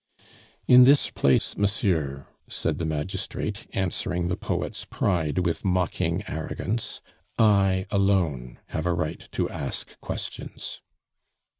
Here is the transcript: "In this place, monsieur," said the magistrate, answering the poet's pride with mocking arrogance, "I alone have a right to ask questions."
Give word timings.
"In 0.67 0.85
this 0.85 1.11
place, 1.11 1.55
monsieur," 1.55 2.25
said 2.47 2.79
the 2.79 2.87
magistrate, 2.87 3.67
answering 3.73 4.29
the 4.29 4.35
poet's 4.35 4.83
pride 4.83 5.45
with 5.45 5.63
mocking 5.63 6.23
arrogance, 6.27 7.03
"I 7.37 7.85
alone 7.91 8.57
have 8.69 8.87
a 8.87 8.95
right 8.95 9.29
to 9.33 9.47
ask 9.51 9.99
questions." 9.99 10.81